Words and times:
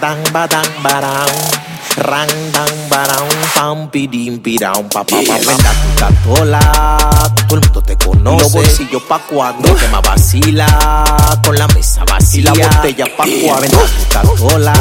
badang 0.00 0.24
badang 0.32 0.70
barang. 0.80 1.32
Rang 2.00 2.32
dang 2.54 2.74
pam 3.52 3.90
pidim 3.92 4.40
pa 4.40 5.04
pa 5.04 5.04
pa 5.04 5.20
pa. 5.20 6.08
Todo 6.24 6.44
el 7.50 7.60
mundo 7.60 7.82
te 7.82 7.96
conoce. 7.98 8.42
Los 8.42 8.52
bolsillos 8.52 9.02
pa' 9.02 9.20
cuando 9.28 9.74
que 9.74 9.88
más 9.88 10.00
vacila. 10.00 10.66
Con 11.44 11.56
la 11.56 11.68
mesa 11.68 12.04
vacía. 12.04 12.40
Y 12.40 12.42
la 12.42 12.52
botella 12.52 13.04
pa' 13.16 13.26
eh, 13.26 13.42
cuando 13.44 13.78
Coca-Cola 13.78 14.72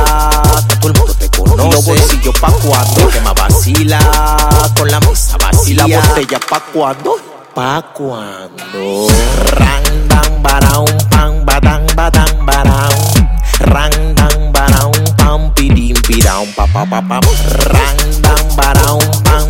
todo 0.79 0.87
el 0.87 0.97
mundo 0.97 1.13
te 1.13 1.29
conoce. 1.29 1.75
Los 1.75 1.85
bolsillos 1.85 2.39
pa' 2.39 2.51
cuando 2.51 3.09
que 3.09 3.19
más 3.19 3.35
vacila. 3.35 3.99
Con 4.77 4.87
la 4.87 4.99
mesa 5.01 5.37
vacía. 5.37 5.87
La 5.87 5.99
botella 5.99 6.39
pa' 6.39 6.63
cuando. 6.71 7.17
Pa' 7.53 7.81
cuando. 7.91 9.07
Rang 9.57 10.07
dang 10.07 10.41
barang 10.41 11.09
pam 11.09 11.45
badang 11.45 11.85
badang 11.95 13.08
pirao, 16.39 16.45
pa, 16.55 16.67
pa, 16.67 16.85
pa, 16.85 17.01
pa. 17.01 17.19
Rang, 17.67 18.21
dan, 18.21 18.55
barao, 18.55 18.99
pam. 19.23 19.49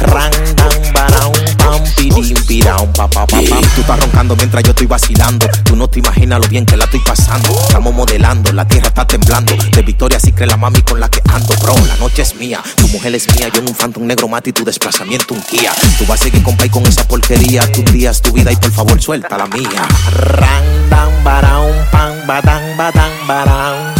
Rang, 0.00 0.32
dan, 0.54 0.92
barao, 0.92 1.32
pam, 1.56 1.82
pidim, 1.96 2.36
pirao, 2.46 2.86
pa, 2.92 3.08
pa, 3.08 3.26
pa, 3.26 3.38
pa. 3.40 3.60
Tú 3.74 3.80
estás 3.80 4.00
roncando 4.00 4.36
mientras 4.36 4.62
yo 4.64 4.70
estoy 4.70 4.86
vacilando. 4.86 5.46
Tú 5.64 5.76
no 5.76 5.88
te 5.88 6.00
imaginas 6.00 6.40
lo 6.40 6.48
bien 6.48 6.66
que 6.66 6.76
la 6.76 6.84
estoy 6.84 7.00
pasando. 7.00 7.50
Estamos 7.60 7.94
modelando, 7.94 8.52
la 8.52 8.66
tierra 8.66 8.88
está 8.88 9.06
temblando. 9.06 9.54
De 9.72 9.82
victoria 9.82 10.20
sí 10.20 10.32
cree 10.32 10.46
la 10.46 10.56
mami 10.56 10.82
con 10.82 11.00
la 11.00 11.08
que 11.08 11.22
ando, 11.32 11.54
bro. 11.62 11.74
La 11.86 11.96
noche 11.96 12.22
es 12.22 12.34
mía, 12.36 12.62
tu 12.76 12.88
mujer 12.88 13.14
es 13.14 13.32
mía. 13.34 13.48
Yo 13.52 13.60
en 13.60 13.68
un 13.68 13.74
phantom 13.74 14.06
negro 14.06 14.28
mate 14.28 14.50
y 14.50 14.52
tu 14.52 14.64
desplazamiento 14.64 15.34
un 15.34 15.42
Kia. 15.42 15.72
Tú 15.98 16.04
vas 16.06 16.20
a 16.20 16.24
seguir 16.24 16.42
con 16.42 16.56
pay 16.56 16.68
con 16.68 16.84
esa 16.86 17.06
porquería. 17.06 17.70
Tú 17.72 17.80
un 17.80 17.92
día 17.92 18.10
es 18.10 18.20
tu 18.20 18.32
vida 18.32 18.52
y 18.52 18.56
por 18.56 18.72
favor 18.72 19.00
suelta 19.00 19.38
la 19.38 19.46
mía. 19.46 19.86
Rang, 20.12 20.90
dan, 20.90 21.24
barao, 21.24 21.70
pam, 21.90 22.26
badang, 22.26 22.76
badang, 22.76 23.26
barao. 23.26 23.95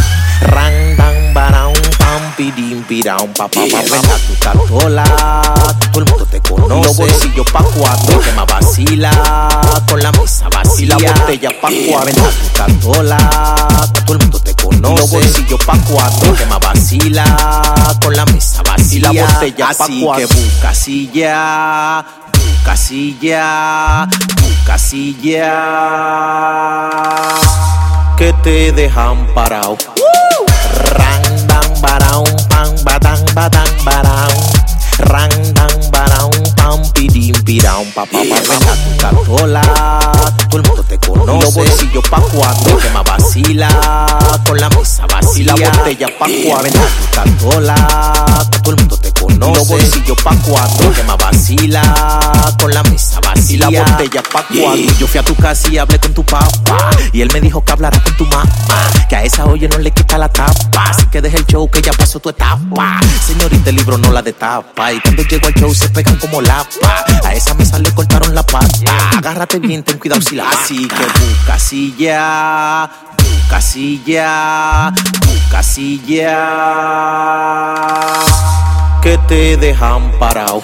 Rang, 2.37 2.53
dan, 2.53 2.85
barao, 2.85 2.85
pam, 2.85 2.85
pidim, 2.85 2.85
pirao, 2.85 3.27
pa, 3.29 3.49
pa, 3.49 3.61
pa, 3.61 3.81
Venda 3.83 4.19
tu 4.27 4.35
tatola, 4.35 5.05
todo 5.93 6.03
el 6.03 6.11
mundo 6.11 6.27
te 6.27 6.41
conoce. 6.41 6.85
Los 6.85 6.97
bolsillos 6.97 7.51
pa' 7.51 7.63
cuando 7.63 8.21
que 8.21 8.33
más 8.33 8.47
vacila, 8.47 9.11
con 9.89 10.03
la 10.03 10.13
mesa 10.13 10.49
vacía. 10.51 10.89
La 10.89 11.13
botella 11.13 11.51
pa' 11.61 11.71
cuando. 11.89 12.07
Venda 12.07 12.31
tu 12.31 12.49
tatola, 12.57 13.19
todo 14.05 14.13
el 14.13 14.19
mundo 14.19 14.39
te 14.41 14.55
conoce. 14.55 15.01
Los 15.01 15.11
bolsillos 15.11 15.65
pa' 15.65 15.79
cuando 15.79 16.35
que 16.35 16.47
más 16.47 16.61
vacila, 16.61 17.25
con 18.03 18.15
la 18.15 18.25
mesa 18.27 18.63
vacía. 18.63 19.13
La 19.13 19.23
botella 19.23 19.67
pa' 19.67 19.85
Así 19.85 20.03
cuando. 20.03 20.29
que 20.29 20.35
busca 20.35 20.75
silla, 20.75 22.05
busca 22.33 22.77
silla, 22.77 24.09
busca 24.43 24.79
silla. 24.79 25.53
Que 28.17 28.33
te 28.43 28.73
dejan 28.73 29.27
parado. 29.35 29.77
Pa, 37.97 38.05
pa, 38.05 38.19
pa, 38.19 38.37
tu 38.77 38.97
tatola, 38.99 39.63
todo 40.51 40.61
el 40.61 40.69
mundo 40.69 40.83
te 40.83 40.99
conoce. 40.99 41.45
Los 41.45 41.55
bolsillos 41.55 42.05
pa' 42.11 42.21
cuando 42.21 42.77
que 42.77 42.91
más 42.91 43.05
vacila, 43.05 43.69
con 44.47 44.59
la 44.59 44.69
mesa 44.69 45.07
vacía. 45.07 45.55
La 45.57 45.71
botella 45.79 46.07
pa' 46.19 46.27
cuando. 46.45 46.79
Tatola, 47.15 48.47
todo 48.63 48.71
el 48.73 48.77
mundo 48.77 48.99
te 48.99 49.06
conoce. 49.39 49.59
Los 49.59 49.69
bolsillos 49.69 50.23
pa' 50.23 50.37
cuando 50.37 50.93
que 50.93 51.03
más 51.05 51.19
vacila, 51.19 51.83
con 52.61 52.73
la 52.73 52.83
mesa 52.85 53.21
vacía. 53.21 53.71
La 53.71 53.83
botella 53.83 54.23
pa' 54.23 54.45
cuando. 54.47 54.93
Yo 54.99 55.07
fui 55.07 55.21
a 55.21 55.23
tu 55.23 55.35
casa 55.35 55.69
y 55.71 55.79
hablé 55.79 55.99
con 55.99 56.13
tu 56.15 56.25
papá. 56.25 56.91
Y 57.13 57.21
él 57.21 57.31
me 57.33 57.41
dijo 57.41 57.65
que 57.65 57.73
hablara 57.73 58.03
con 58.03 58.17
tu 58.17 58.25
mamá. 58.27 58.45
Que 59.09 59.17
a 59.17 59.23
esa 59.23 59.45
oye 59.45 59.69
no 59.69 59.79
le 59.79 59.91
quita 59.91 60.19
la 60.19 60.29
tapa. 60.29 60.85
Así 60.89 61.07
que 61.07 61.21
deja 61.21 61.37
el 61.37 61.47
show 61.47 61.71
que 61.71 61.81
ya 61.83 61.93
pasó 61.93 62.19
tu 62.21 62.31
etapa. 62.31 63.01
Señorita, 63.27 63.71
el 63.71 63.77
libro 63.77 63.99
no 63.99 64.11
la 64.13 64.23
destapa. 64.23 64.93
Y 64.93 65.01
cuando 65.01 65.23
llego 65.23 65.47
al 65.47 65.55
show 65.55 65.75
se 65.75 65.89
pegan 65.91 66.17
como 66.17 66.41
lapa. 66.41 67.05
A 67.25 67.35
esa 67.35 67.55
mesa 67.55 67.79
le 67.79 67.93
cortaron 67.93 68.35
la 68.35 68.43
pata. 68.43 68.67
Agárrate 69.17 69.59
bien, 69.59 69.83
ten 69.83 69.99
cuidado 69.99 70.23
si 70.23 70.37
la 70.37 70.47
Así 70.49 70.89
que 70.89 70.95
busca 70.95 71.59
silla, 71.59 72.91
busca 73.19 73.61
silla, 73.61 74.93
busca 75.27 75.63
silla. 75.63 76.37
Que 79.07 79.19
te 79.29 79.57
dejan 79.57 80.11
parado. 80.19 80.61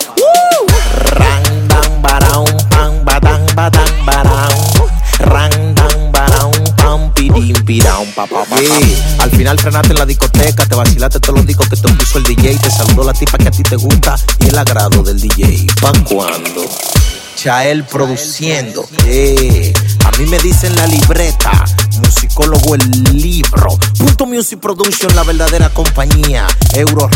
Rang, 1.15 1.69
dan, 1.69 2.03
barao, 2.03 2.45
pam, 2.71 3.05
badang, 3.05 3.47
badang, 3.55 4.05
barao. 4.05 4.89
Rang, 5.21 5.75
dan, 5.77 6.11
barao, 6.11 6.51
pam, 6.77 7.15
pidim, 7.15 7.55
pirao, 7.65 8.05
pa, 8.17 8.27
pa, 8.27 8.43
pa. 8.45 8.57
Al 9.21 9.31
final 9.31 9.61
frenaste 9.61 9.93
en 9.93 9.99
la 9.99 10.07
discoteca, 10.07 10.67
te 10.67 10.75
vacilaste 10.75 11.21
todos 11.21 11.37
los 11.37 11.47
discos 11.47 11.69
que 11.69 11.77
te 11.77 11.89
puso 11.93 12.19
el 12.19 12.25
DJ, 12.25 12.59
te 12.59 12.69
saludó 12.69 13.05
la 13.05 13.13
tipa 13.13 13.39
que 13.39 13.47
a 13.47 13.53
ti 13.53 13.63
te 13.63 13.77
gusta 13.77 14.17
y 14.41 14.49
el 14.49 14.59
agrado 14.59 15.05
del 15.05 15.21
DJ. 15.21 15.69
¿Pa' 15.81 15.93
cuándo? 16.03 16.69
Chael 17.37 17.85
produciendo. 17.85 18.89
A 20.05 20.19
mí 20.19 20.27
me 20.27 20.39
dicen 20.41 20.75
la 20.75 20.89
libreta, 20.89 21.65
el 22.75 22.91
libro. 23.12 23.78
Punto 23.99 24.27
Music 24.27 24.59
Production, 24.60 25.15
la 25.15 25.25
verdadera 25.25 25.69
compañía. 25.71 26.47
Euro 26.75 27.09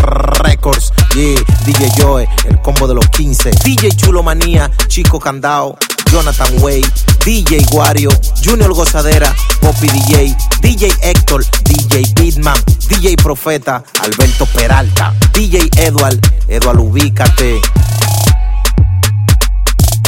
Records, 0.42 0.92
yeah, 1.14 1.40
DJ 1.64 1.90
Joe, 1.98 2.28
el 2.48 2.60
combo 2.60 2.86
de 2.86 2.94
los 2.94 3.08
15. 3.08 3.50
DJ 3.64 3.90
Chulo 3.96 4.22
Manía, 4.22 4.70
Chico 4.88 5.18
Candao. 5.18 5.76
Jonathan 6.10 6.62
Way, 6.62 6.84
DJ 7.24 7.64
Guario, 7.70 8.10
Junior 8.44 8.72
Gozadera, 8.72 9.34
Poppy 9.60 9.88
DJ, 9.88 10.36
DJ 10.62 10.92
Héctor, 11.02 11.44
DJ 11.64 12.04
Bitman, 12.14 12.56
DJ 12.88 13.16
Profeta, 13.16 13.82
Alberto 14.02 14.46
Peralta, 14.46 15.12
DJ 15.32 15.68
Edward, 15.76 16.20
Edward 16.46 16.78
Ubícate. 16.78 17.60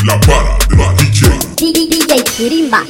La 0.05 0.21
para 0.21 0.59
de 0.69 0.77
los 0.77 0.97
DJ. 0.97 1.39
DJ 1.57 2.25
Kirimba. 2.37 2.85